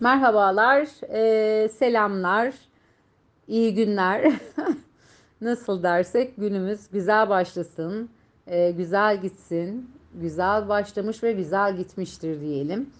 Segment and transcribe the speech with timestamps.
[0.00, 2.54] Merhabalar, eee, selamlar,
[3.48, 4.32] iyi günler.
[5.40, 8.10] Nasıl dersek günümüz güzel başlasın,
[8.50, 12.90] eee, güzel gitsin, güzel başlamış ve güzel gitmiştir diyelim.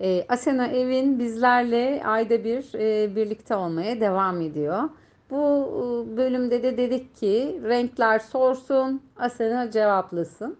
[0.00, 4.82] Eee, Asena Evin bizlerle ayda bir eee, birlikte olmaya devam ediyor.
[5.30, 10.56] Bu e, bölümde de dedik ki renkler sorsun, Asena cevaplasın.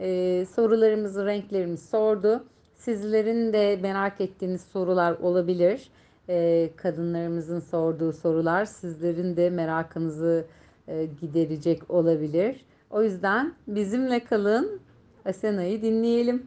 [0.00, 2.44] Ee, sorularımızı, renklerimizi sordu.
[2.78, 5.90] Sizlerin de merak ettiğiniz sorular olabilir.
[6.28, 10.46] Ee, kadınlarımızın sorduğu sorular sizlerin de merakınızı
[10.88, 12.64] e, giderecek olabilir.
[12.90, 14.80] O yüzden bizimle kalın.
[15.24, 16.46] Asena'yı dinleyelim.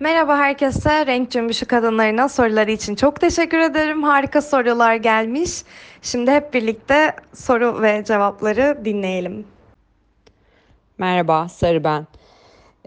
[0.00, 1.06] Merhaba herkese.
[1.06, 4.02] Renk Cümbüşü kadınlarına soruları için çok teşekkür ederim.
[4.02, 5.62] Harika sorular gelmiş.
[6.02, 9.46] Şimdi hep birlikte soru ve cevapları dinleyelim.
[10.98, 12.06] Merhaba, Sarı ben.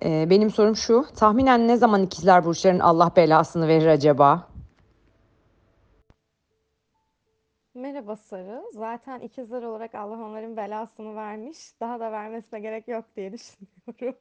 [0.04, 4.48] Ee, benim sorum şu, tahminen ne zaman ikizler burçların Allah belasını verir acaba?
[7.74, 8.64] Merhaba Sarı.
[8.74, 11.58] Zaten ikizler olarak Allah onların belasını vermiş.
[11.80, 14.18] Daha da vermesine gerek yok diye düşünüyorum.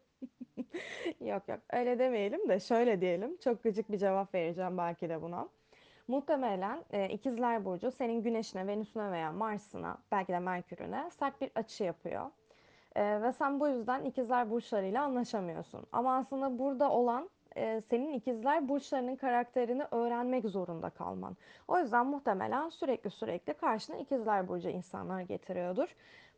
[1.20, 3.36] Yok yok öyle demeyelim de şöyle diyelim.
[3.44, 5.48] Çok gıcık bir cevap vereceğim belki de buna.
[6.08, 11.84] Muhtemelen e, ikizler burcu senin güneşine, venüsüne veya Mars'ına belki de Merkür'üne sert bir açı
[11.84, 12.30] yapıyor.
[12.96, 15.86] E, ve sen bu yüzden ikizler burçlarıyla anlaşamıyorsun.
[15.92, 21.36] Ama aslında burada olan e, senin ikizler burçlarının karakterini öğrenmek zorunda kalman.
[21.68, 25.88] O yüzden muhtemelen sürekli sürekli karşına ikizler burcu insanlar getiriyordur.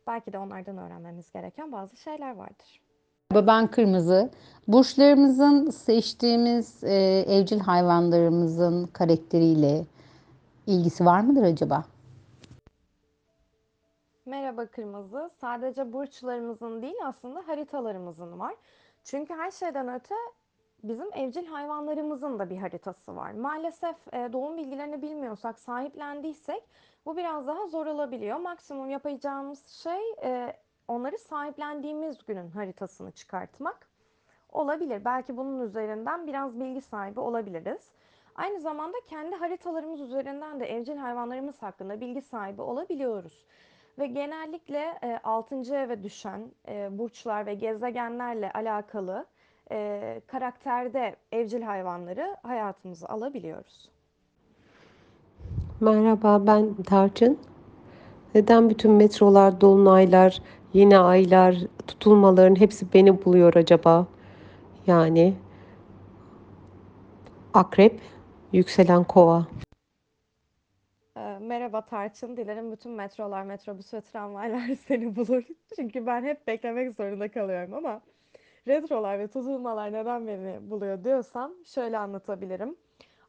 [0.07, 2.81] Belki de onlardan öğrenmemiz gereken bazı şeyler vardır.
[3.33, 4.29] Ben kırmızı.
[4.67, 9.85] Burçlarımızın seçtiğimiz e, evcil hayvanlarımızın karakteriyle
[10.67, 11.83] ilgisi var mıdır acaba?
[14.31, 15.29] Merhaba Kırmızı.
[15.33, 18.55] Sadece burçlarımızın değil aslında haritalarımızın var.
[19.03, 20.15] Çünkü her şeyden öte
[20.83, 23.31] bizim evcil hayvanlarımızın da bir haritası var.
[23.31, 26.63] Maalesef e, doğum bilgilerini bilmiyorsak, sahiplendiysek
[27.05, 28.37] bu biraz daha zor olabiliyor.
[28.37, 30.53] Maksimum yapacağımız şey e,
[30.87, 33.89] onları sahiplendiğimiz günün haritasını çıkartmak
[34.49, 35.05] olabilir.
[35.05, 37.91] Belki bunun üzerinden biraz bilgi sahibi olabiliriz.
[38.35, 43.45] Aynı zamanda kendi haritalarımız üzerinden de evcil hayvanlarımız hakkında bilgi sahibi olabiliyoruz.
[44.01, 45.75] Ve genellikle e, 6.
[45.75, 49.25] eve düşen e, burçlar ve gezegenlerle alakalı
[49.71, 53.89] e, karakterde evcil hayvanları hayatımıza alabiliyoruz.
[55.79, 57.39] Merhaba, ben Tarçın.
[58.35, 60.41] Neden bütün metrolar, dolunaylar,
[60.73, 61.55] yeni aylar,
[61.87, 64.07] tutulmaların hepsi beni buluyor acaba?
[64.87, 65.33] Yani
[67.53, 67.99] Akrep,
[68.51, 69.47] yükselen Kova.
[71.41, 72.37] Merhaba Tarçın.
[72.37, 75.43] Dilerim bütün metrolar, metrobüs ve tramvaylar seni bulur.
[75.75, 78.01] Çünkü ben hep beklemek zorunda kalıyorum ama
[78.67, 82.75] retrolar ve tutulmalar neden beni buluyor diyorsam şöyle anlatabilirim.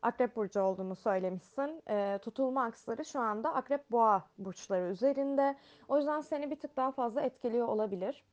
[0.03, 1.83] Akrep burcu olduğunu söylemişsin.
[1.91, 5.57] E, tutulma aksları şu anda Akrep Boğa burçları üzerinde.
[5.89, 8.25] O yüzden seni bir tık daha fazla etkiliyor olabilir.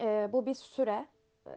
[0.00, 1.06] E, bu bir süre.
[1.46, 1.50] E,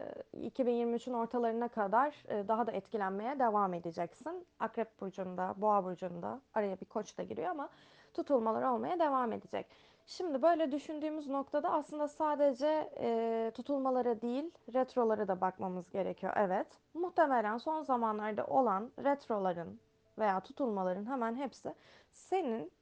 [0.48, 4.46] 2023'ün ortalarına kadar e, daha da etkilenmeye devam edeceksin.
[4.60, 7.68] Akrep burcunda, Boğa burcunda araya bir koç da giriyor ama
[8.14, 9.66] tutulmalar olmaya devam edecek.
[10.06, 16.32] Şimdi böyle düşündüğümüz noktada aslında sadece e, tutulmalara değil retrolara da bakmamız gerekiyor.
[16.36, 19.80] Evet, muhtemelen son zamanlarda olan retroların
[20.18, 21.74] veya tutulmaların hemen hepsi
[22.10, 22.72] senin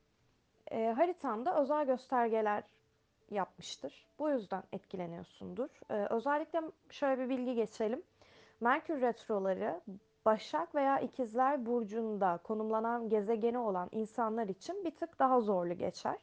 [0.70, 2.62] e, haritanda özel göstergeler
[3.30, 4.06] yapmıştır.
[4.18, 5.68] Bu yüzden etkileniyorsundur.
[5.90, 6.60] E, özellikle
[6.90, 8.02] şöyle bir bilgi geçelim.
[8.60, 9.80] Merkür retroları
[10.26, 16.16] Başak veya İkizler burcunda konumlanan gezegeni olan insanlar için bir tık daha zorlu geçer.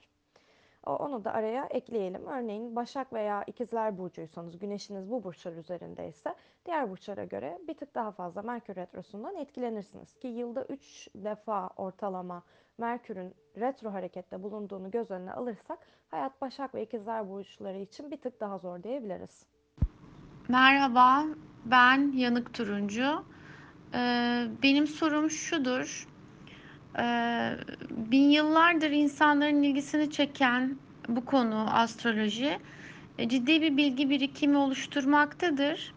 [0.86, 2.28] Onu da araya ekleyelim.
[2.28, 6.36] Örneğin Başak veya İkizler burcuysanız, güneşiniz bu burçlar üzerindeyse
[6.66, 10.14] diğer burçlara göre bir tık daha fazla Merkür retrosundan etkilenirsiniz.
[10.14, 12.44] Ki yılda 3 defa ortalama
[12.78, 15.80] Merkür'ün retro harekette bulunduğunu göz önüne alırsak
[16.12, 19.46] hayat Başak ve İkizler burçları için bir tık daha zor diyebiliriz.
[20.48, 21.26] Merhaba,
[21.66, 23.26] ben Yanık Turuncu.
[23.94, 26.08] Ee, benim sorum şudur.
[27.00, 27.52] Ee,
[27.90, 30.78] bin yıllardır insanların ilgisini çeken
[31.08, 32.60] bu konu astroloji
[33.18, 35.94] e, ciddi bir bilgi birikimi oluşturmaktadır.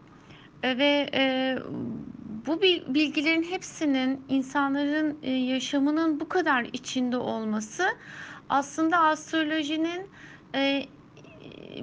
[0.63, 1.57] E, ve e,
[2.47, 7.87] bu bilgilerin hepsinin insanların e, yaşamının bu kadar içinde olması
[8.49, 10.11] aslında astrolojinin
[10.55, 10.87] e,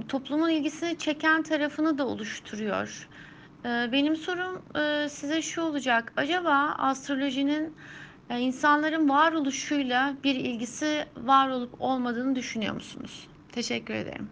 [0.08, 3.10] toplumun ilgisini çeken tarafını da oluşturuyor.
[3.66, 4.62] E, benim sorum
[5.10, 6.14] size şu olacak.
[6.18, 7.76] Acaba astrolojinin
[8.40, 13.28] insanların varoluşuyla bir ilgisi var olup olmadığını düşünüyor musunuz?
[13.52, 14.30] Teşekkür ederim.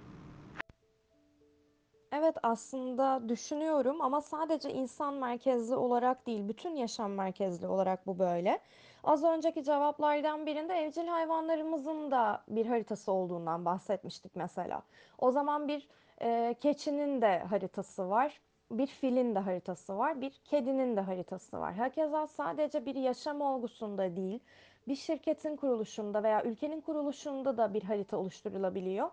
[2.11, 8.59] Evet aslında düşünüyorum ama sadece insan merkezli olarak değil, bütün yaşam merkezli olarak bu böyle.
[9.03, 14.81] Az önceki cevaplardan birinde evcil hayvanlarımızın da bir haritası olduğundan bahsetmiştik mesela.
[15.17, 15.87] O zaman bir
[16.21, 18.41] e, keçinin de haritası var,
[18.71, 21.73] bir filin de haritası var, bir kedinin de haritası var.
[21.73, 24.39] Hakeza sadece bir yaşam olgusunda değil,
[24.87, 29.09] bir şirketin kuruluşunda veya ülkenin kuruluşunda da bir harita oluşturulabiliyor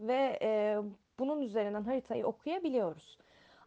[0.00, 0.78] ve e,
[1.18, 3.18] bunun üzerinden haritayı okuyabiliyoruz.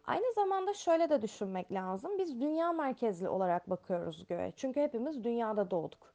[0.04, 2.18] Aynı zamanda şöyle de düşünmek lazım.
[2.18, 4.52] Biz dünya merkezli olarak bakıyoruz göğe.
[4.56, 6.14] Çünkü hepimiz dünyada doğduk.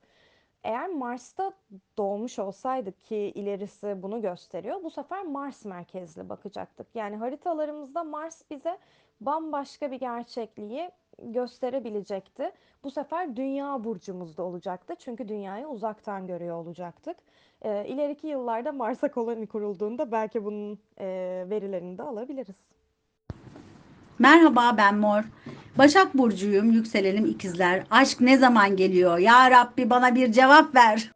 [0.64, 1.54] Eğer Mars'ta
[1.98, 6.88] doğmuş olsaydık ki ilerisi bunu gösteriyor, bu sefer Mars merkezli bakacaktık.
[6.96, 8.78] Yani haritalarımızda Mars bize
[9.22, 10.92] bambaşka bir gerçekliği
[11.24, 12.52] gösterebilecekti.
[12.84, 14.96] Bu sefer dünya burcumuzda olacaktı.
[15.00, 17.18] Çünkü dünyayı uzaktan görüyor olacaktık.
[17.62, 21.06] E, ileriki yıllarda Mars'a koloni kurulduğunda belki bunun e,
[21.50, 22.56] verilerini de alabiliriz.
[24.20, 25.24] Merhaba ben Mor.
[25.78, 27.84] Başak Burcu'yum, yükselenim ikizler.
[27.92, 29.18] Aşk ne zaman geliyor?
[29.18, 31.12] Ya Rabbi bana bir cevap ver.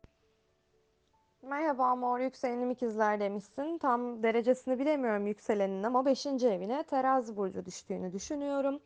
[1.41, 3.77] Merhaba Mor yükselenim ikizler demişsin.
[3.77, 6.25] Tam derecesini bilemiyorum yükselenin ama 5.
[6.25, 8.79] evine terazi burcu düştüğünü düşünüyorum.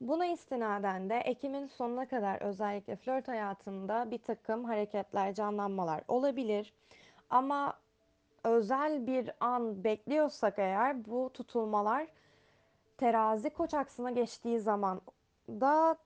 [0.00, 6.72] Buna istinaden de Ekim'in sonuna kadar özellikle flört hayatında bir takım hareketler, canlanmalar olabilir.
[7.30, 7.74] Ama
[8.44, 12.06] özel bir an bekliyorsak eğer bu tutulmalar
[12.98, 15.00] terazi koç aksına geçtiği zaman
[15.48, 15.96] da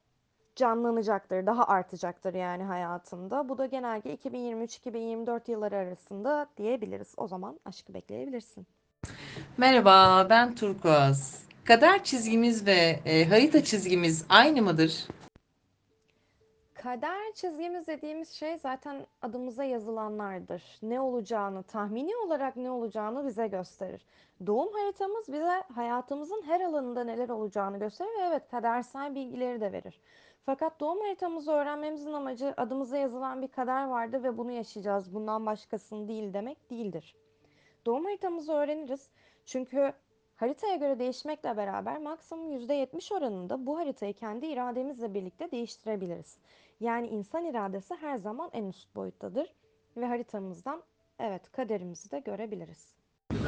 [0.56, 3.48] canlanacaktır, daha artacaktır yani hayatında.
[3.48, 7.14] Bu da genelde 2023-2024 yılları arasında diyebiliriz.
[7.16, 8.66] O zaman aşkı bekleyebilirsin.
[9.56, 11.41] Merhaba, ben Turkuaz.
[11.64, 15.06] Kader çizgimiz ve e, harita çizgimiz aynı mıdır?
[16.74, 20.62] Kader çizgimiz dediğimiz şey zaten adımıza yazılanlardır.
[20.82, 24.06] Ne olacağını, tahmini olarak ne olacağını bize gösterir.
[24.46, 30.00] Doğum haritamız bize hayatımızın her alanında neler olacağını gösterir ve evet kadersel bilgileri de verir.
[30.46, 35.14] Fakat doğum haritamızı öğrenmemizin amacı adımıza yazılan bir kader vardı ve bunu yaşayacağız.
[35.14, 37.16] Bundan başkasını değil demek değildir.
[37.86, 39.08] Doğum haritamızı öğreniriz.
[39.46, 39.92] Çünkü
[40.42, 46.38] haritaya göre değişmekle beraber maksimum %70 oranında bu haritayı kendi irademizle birlikte değiştirebiliriz.
[46.80, 49.54] Yani insan iradesi her zaman en üst boyuttadır
[49.96, 50.82] ve haritamızdan
[51.18, 52.94] evet kaderimizi de görebiliriz.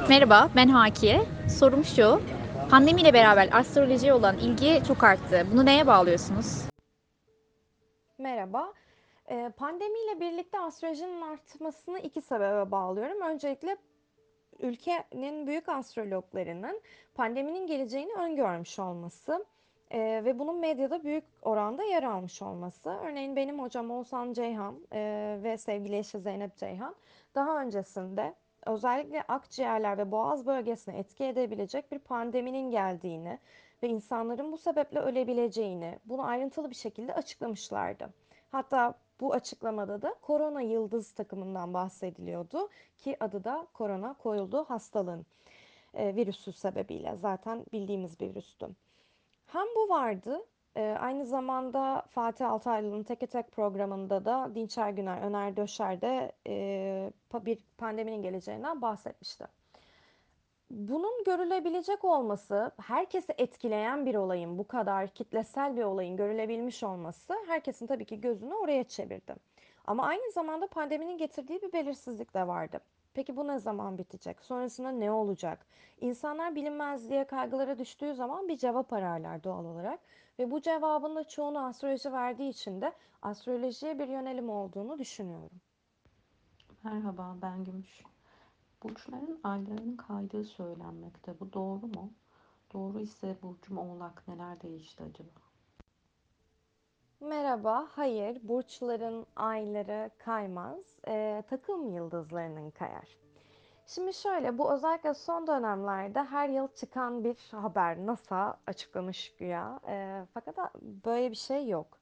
[0.09, 1.21] Merhaba, ben Hakiye.
[1.59, 2.21] Sorum şu,
[2.69, 5.47] pandemiyle beraber astrolojiye olan ilgi çok arttı.
[5.53, 6.69] Bunu neye bağlıyorsunuz?
[8.17, 8.73] Merhaba.
[9.57, 13.21] Pandemiyle birlikte astrolojinin artmasını iki sebebe bağlıyorum.
[13.21, 13.77] Öncelikle
[14.59, 16.81] ülkenin büyük astrologlarının
[17.15, 19.45] pandeminin geleceğini öngörmüş olması
[19.91, 22.89] e, ve bunun medyada büyük oranda yer almış olması.
[22.89, 26.95] Örneğin benim hocam Oğuzhan Ceyhan e, ve sevgili eşi Zeynep Ceyhan
[27.35, 28.35] daha öncesinde
[28.65, 33.39] özellikle akciğerler ve boğaz bölgesine etki edebilecek bir pandeminin geldiğini
[33.83, 38.13] ve insanların bu sebeple ölebileceğini bunu ayrıntılı bir şekilde açıklamışlardı.
[38.51, 45.25] Hatta bu açıklamada da korona yıldız takımından bahsediliyordu ki adı da korona koyuldu hastalığın
[45.93, 48.67] e, virüsü sebebiyle zaten bildiğimiz bir virüstü.
[49.45, 50.45] Hem bu vardı
[50.75, 57.11] e, aynı zamanda Fatih Altaylı'nın Teke Tek programında da Dinçer Güner, Öner Döşer de e,
[57.45, 59.45] bir pandeminin geleceğinden bahsetmişti.
[60.71, 67.87] Bunun görülebilecek olması, herkesi etkileyen bir olayın, bu kadar kitlesel bir olayın görülebilmiş olması herkesin
[67.87, 69.35] tabii ki gözünü oraya çevirdi.
[69.87, 72.79] Ama aynı zamanda pandeminin getirdiği bir belirsizlik de vardı.
[73.13, 74.41] Peki bu ne zaman bitecek?
[74.41, 75.65] Sonrasında ne olacak?
[76.01, 79.99] İnsanlar bilinmezliğe, kaygılara düştüğü zaman bir cevap ararlar doğal olarak.
[80.39, 85.61] Ve bu cevabın da çoğunu astroloji verdiği için de astrolojiye bir yönelim olduğunu düşünüyorum.
[86.83, 88.03] Merhaba, ben Gümüş.
[88.85, 91.39] Burçların aylarının kaydığı söylenmekte.
[91.39, 92.13] Bu doğru mu?
[92.73, 95.29] Doğru ise Burcum Oğlak neler değişti acaba?
[97.19, 103.17] Merhaba, hayır, burçların ayları kaymaz, Ee, takım yıldızlarının kayar.
[103.87, 108.05] Şimdi şöyle, bu özellikle son dönemlerde her yıl çıkan bir haber.
[108.05, 109.79] NASA açıklamış güya.
[109.87, 111.97] Ee, fakat böyle bir şey yok.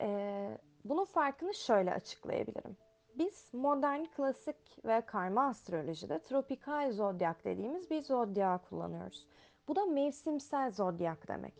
[0.00, 2.76] Ee, bunun farkını şöyle açıklayabilirim.
[3.18, 9.26] Biz modern, klasik ve karma astrolojide tropikal zodyak dediğimiz bir zodyak kullanıyoruz.
[9.68, 11.54] Bu da mevsimsel zodyak demek.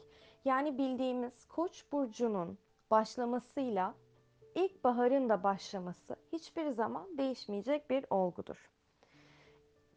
[0.44, 2.58] Yani bildiğimiz Koç burcunun
[2.90, 3.94] başlamasıyla
[4.54, 8.70] ilkbaharın da başlaması hiçbir zaman değişmeyecek bir olgudur.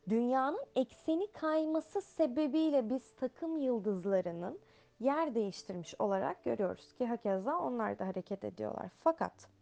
[0.10, 4.60] Dünyanın ekseni kayması sebebiyle biz takım yıldızlarının
[5.00, 8.90] yer değiştirmiş olarak görüyoruz ki hakeza onlar da hareket ediyorlar.
[9.00, 9.55] Fakat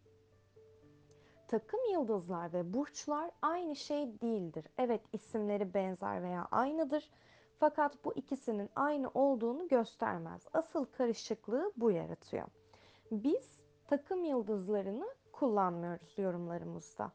[1.48, 4.66] takım yıldızlar ve burçlar aynı şey değildir.
[4.78, 7.10] Evet isimleri benzer veya aynıdır.
[7.58, 10.46] Fakat bu ikisinin aynı olduğunu göstermez.
[10.52, 12.48] Asıl karışıklığı bu yaratıyor.
[13.10, 17.12] Biz takım yıldızlarını kullanmıyoruz yorumlarımızda.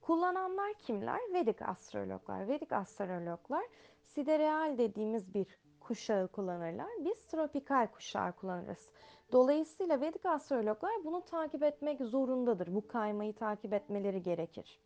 [0.00, 1.20] Kullananlar kimler?
[1.32, 2.48] Vedik astrologlar.
[2.48, 3.64] Vedik astrologlar
[4.04, 5.46] sidereal dediğimiz bir
[5.84, 6.88] kuşağı kullanırlar.
[7.04, 8.88] Biz tropikal kuşağı kullanırız.
[9.32, 12.74] Dolayısıyla Vedik astrologlar bunu takip etmek zorundadır.
[12.74, 14.80] Bu kaymayı takip etmeleri gerekir.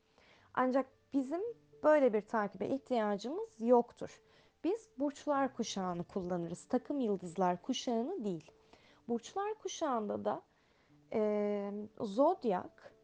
[0.54, 1.42] Ancak bizim
[1.82, 4.20] böyle bir takibe ihtiyacımız yoktur.
[4.64, 6.64] Biz burçlar kuşağını kullanırız.
[6.64, 8.50] Takım yıldızlar kuşağını değil.
[9.08, 10.42] Burçlar kuşağında da
[11.12, 12.94] e, zodyak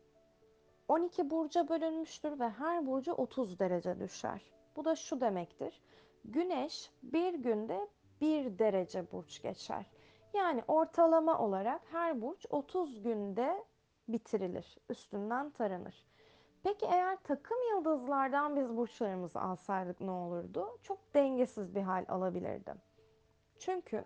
[0.89, 4.41] 12 burca bölünmüştür ve her burcu 30 derece düşer.
[4.77, 5.83] Bu da şu demektir.
[6.25, 7.89] Güneş bir günde
[8.21, 9.87] 1 derece burç geçer.
[10.35, 13.65] Yani ortalama olarak her burç 30 günde
[14.09, 16.07] bitirilir, üstünden taranır.
[16.63, 20.79] Peki eğer takım yıldızlardan biz burçlarımızı alsaydık ne olurdu?
[20.83, 22.75] Çok dengesiz bir hal alabilirdi.
[23.59, 24.05] Çünkü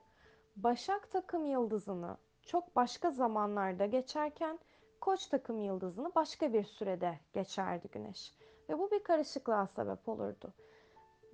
[0.58, 4.58] Başak takım yıldızını çok başka zamanlarda geçerken
[5.00, 8.34] Koç takım yıldızını başka bir sürede geçerdi Güneş.
[8.68, 10.54] Ve bu bir karışıklığa sebep olurdu.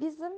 [0.00, 0.33] Bizim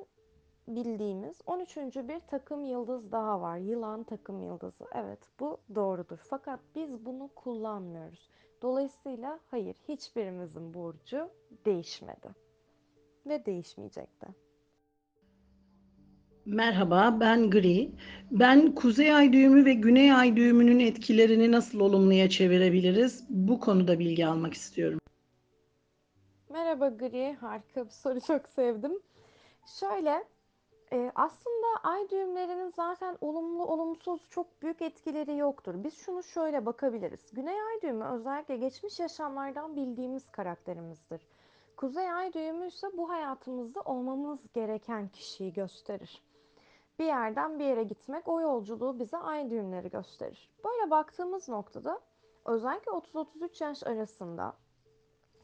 [0.69, 1.77] bildiğimiz 13.
[1.77, 3.57] bir takım yıldız daha var.
[3.59, 4.85] Yılan takım yıldızı.
[4.95, 6.19] Evet bu doğrudur.
[6.31, 8.31] Fakat biz bunu kullanmıyoruz.
[8.63, 11.31] Dolayısıyla hayır hiçbirimizin burcu
[11.67, 12.29] değişmedi.
[13.27, 14.27] Ve değişmeyecek de.
[16.47, 17.93] Merhaba, ben Gri.
[18.31, 23.25] Ben kuzey ay düğümü ve güney ay düğümünün etkilerini nasıl olumluya çevirebiliriz?
[23.29, 24.99] Bu konuda bilgi almak istiyorum.
[26.51, 28.93] Merhaba Gri, harika bir soru çok sevdim.
[29.81, 30.25] Şöyle,
[30.97, 35.75] e, aslında ay düğümlerinin zaten olumlu olumsuz çok büyük etkileri yoktur.
[35.85, 37.21] Biz şunu şöyle bakabiliriz.
[37.33, 41.27] Güney ay düğümü özellikle geçmiş yaşamlardan bildiğimiz karakterimizdir.
[41.77, 46.23] Kuzey ay düğümü ise bu hayatımızda olmamız gereken kişiyi gösterir.
[46.99, 50.51] Bir yerden bir yere gitmek o yolculuğu bize ay düğümleri gösterir.
[50.65, 52.01] Böyle baktığımız noktada
[52.45, 54.53] özellikle 30-33 yaş arasında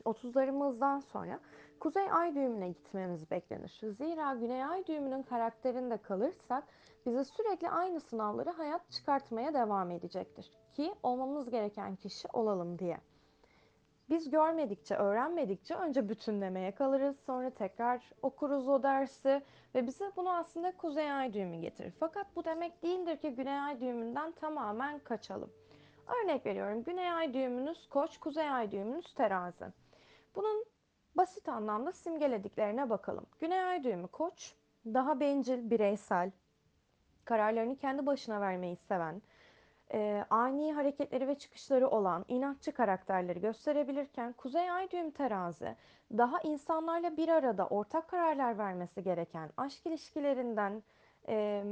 [0.05, 1.41] 30'larımızdan sonra
[1.83, 3.81] Kuzey Ay düğümüne gitmemiz beklenir.
[3.83, 6.65] Zira Güney Ay düğümünün karakterinde kalırsak
[7.07, 10.51] bize sürekli aynı sınavları hayat çıkartmaya devam edecektir.
[10.75, 12.99] Ki olmamız gereken kişi olalım diye.
[14.11, 17.17] Biz görmedikçe, öğrenmedikçe önce bütünlemeye kalırız.
[17.27, 19.43] Sonra tekrar okuruz o dersi
[19.75, 21.93] ve bize bunu aslında Kuzey Ay düğümü getirir.
[22.01, 25.51] Fakat bu demek değildir ki Güney Ay düğümünden tamamen kaçalım.
[26.07, 26.85] Örnek veriyorum.
[26.85, 29.65] Güney Ay düğümünüz Koç, Kuzey Ay düğümünüz Terazi.
[30.35, 30.72] Bunun
[31.17, 33.27] basit anlamda simgelediklerine bakalım.
[33.41, 34.55] Güney Ay düğümü Koç,
[34.87, 36.31] daha bencil, bireysel,
[37.25, 39.23] kararlarını kendi başına vermeyi seven,
[39.93, 45.77] e, ani hareketleri ve çıkışları olan inatçı karakterleri gösterebilirken Kuzey Ay düğüm terazi
[46.13, 50.83] daha insanlarla bir arada ortak kararlar vermesi gereken, aşk ilişkilerinden
[51.29, 51.65] e,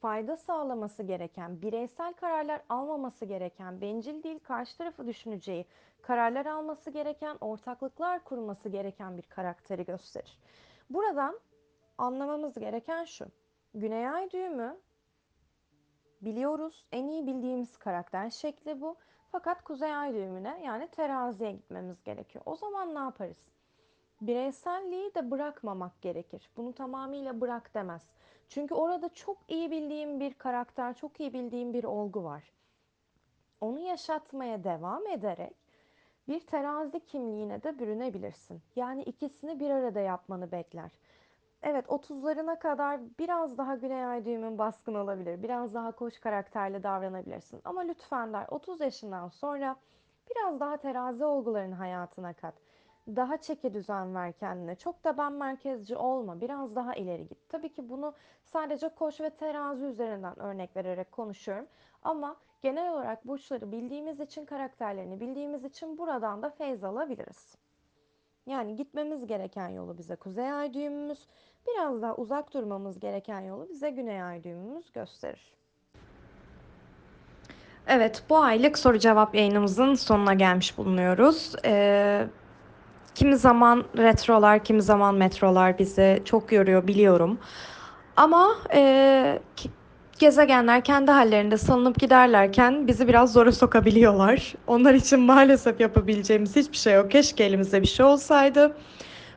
[0.00, 5.66] fayda sağlaması gereken, bireysel kararlar almaması gereken, bencil değil karşı tarafı düşüneceği
[6.02, 10.38] kararlar alması gereken, ortaklıklar kurması gereken bir karakteri gösterir.
[10.90, 11.40] Buradan
[11.98, 13.26] anlamamız gereken şu.
[13.74, 14.80] Güney Ay düğümü
[16.22, 16.86] biliyoruz.
[16.92, 18.96] En iyi bildiğimiz karakter şekli bu.
[19.32, 22.44] Fakat Kuzey Ay düğümüne yani teraziye gitmemiz gerekiyor.
[22.46, 23.36] O zaman ne yaparız?
[24.20, 26.50] Bireyselliği de bırakmamak gerekir.
[26.56, 28.10] Bunu tamamıyla bırak demez.
[28.48, 32.52] Çünkü orada çok iyi bildiğim bir karakter, çok iyi bildiğim bir olgu var.
[33.60, 35.56] Onu yaşatmaya devam ederek
[36.28, 38.62] bir terazi kimliğine de bürünebilirsin.
[38.76, 40.90] Yani ikisini bir arada yapmanı bekler.
[41.62, 45.42] Evet 30'larına kadar biraz daha güney ay düğümün baskın olabilir.
[45.42, 47.60] Biraz daha koş karakterli davranabilirsin.
[47.64, 49.76] Ama lütfen der 30 yaşından sonra
[50.30, 52.54] biraz daha terazi olgularını hayatına kat.
[53.16, 54.74] Daha çeki düzen ver kendine.
[54.74, 56.40] Çok da ben merkezci olma.
[56.40, 57.38] Biraz daha ileri git.
[57.48, 58.14] Tabii ki bunu
[58.44, 61.66] sadece koç ve terazi üzerinden örnek vererek konuşuyorum.
[62.02, 67.56] Ama genel olarak burçları bildiğimiz için, karakterlerini bildiğimiz için buradan da feyz alabiliriz.
[68.46, 71.26] Yani gitmemiz gereken yolu bize kuzey ay düğümümüz,
[71.68, 75.54] biraz daha uzak durmamız gereken yolu bize güney ay düğümümüz gösterir.
[77.86, 81.54] Evet, bu aylık soru cevap yayınımızın sonuna gelmiş bulunuyoruz.
[81.64, 82.26] Ee,
[83.14, 87.38] kimi zaman retrolar, kimi zaman metrolar bizi çok yoruyor biliyorum.
[88.16, 89.38] Ama e,
[90.18, 94.54] gezegenler kendi hallerinde salınıp giderlerken bizi biraz zora sokabiliyorlar.
[94.66, 97.10] Onlar için maalesef yapabileceğimiz hiçbir şey yok.
[97.10, 98.76] Keşke elimizde bir şey olsaydı.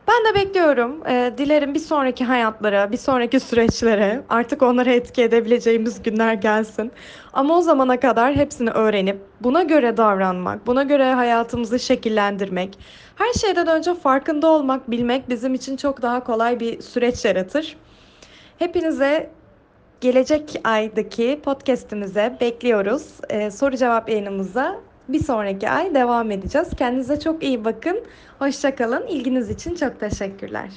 [0.07, 1.01] Ben de bekliyorum.
[1.07, 6.91] Ee, dilerim bir sonraki hayatlara, bir sonraki süreçlere artık onlara etki edebileceğimiz günler gelsin.
[7.33, 12.79] Ama o zamana kadar hepsini öğrenip buna göre davranmak, buna göre hayatımızı şekillendirmek,
[13.15, 17.77] her şeyden önce farkında olmak, bilmek bizim için çok daha kolay bir süreç yaratır.
[18.59, 19.29] Hepinize
[20.01, 23.07] gelecek aydaki podcast'imize bekliyoruz.
[23.29, 24.79] Ee, soru cevap yayınımıza
[25.09, 26.69] bir sonraki ay devam edeceğiz.
[26.77, 28.03] Kendinize çok iyi bakın.
[28.39, 29.07] Hoşça kalın.
[29.07, 30.69] İlginiz için çok teşekkürler.